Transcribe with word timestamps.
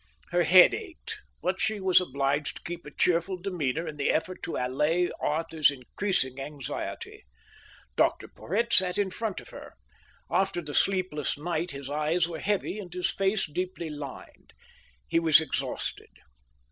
Her 0.31 0.41
head 0.41 0.73
ached, 0.73 1.19
but 1.43 1.61
she 1.61 1.79
was 1.79 2.01
obliged 2.01 2.55
to 2.55 2.63
keep 2.63 2.87
a 2.87 2.89
cheerful 2.91 3.37
demeanour 3.37 3.87
in 3.87 3.97
the 3.97 4.09
effort 4.09 4.41
to 4.41 4.55
allay 4.57 5.11
Arthur's 5.19 5.69
increasing 5.69 6.39
anxiety. 6.41 7.23
Dr 7.95 8.27
Porhoët 8.27 8.73
sat 8.73 8.97
in 8.97 9.11
front 9.11 9.41
of 9.41 9.49
her. 9.49 9.75
After 10.27 10.59
the 10.59 10.73
sleepless 10.73 11.37
night 11.37 11.69
his 11.69 11.87
eyes 11.87 12.27
were 12.27 12.39
heavy 12.39 12.79
and 12.79 12.91
his 12.91 13.11
face 13.11 13.45
deeply 13.45 13.91
lined. 13.91 14.53
He 15.07 15.19
was 15.19 15.39
exhausted. 15.39 16.09